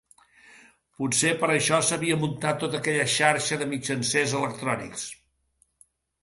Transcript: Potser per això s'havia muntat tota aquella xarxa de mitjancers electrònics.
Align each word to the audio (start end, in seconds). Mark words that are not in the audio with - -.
Potser 1.01 1.33
per 1.43 1.49
això 1.55 1.77
s'havia 1.89 2.17
muntat 2.21 2.57
tota 2.63 2.79
aquella 2.79 3.05
xarxa 3.17 3.61
de 3.63 3.69
mitjancers 3.75 4.35
electrònics. 4.41 5.07